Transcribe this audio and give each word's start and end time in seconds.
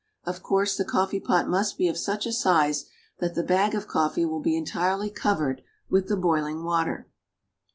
Of 0.23 0.41
course 0.41 0.75
the 0.75 0.83
coffee 0.83 1.19
pot 1.19 1.47
must 1.47 1.77
be 1.77 1.87
of 1.87 1.95
such 1.95 2.25
a 2.25 2.31
size 2.33 2.85
that 3.19 3.35
the 3.35 3.43
bag 3.43 3.75
of 3.75 3.85
coffee 3.87 4.25
will 4.25 4.39
be 4.39 4.57
entirely 4.57 5.11
covered 5.11 5.61
with 5.91 6.07
the 6.07 6.17
boiling 6.17 6.63
water. 6.63 7.07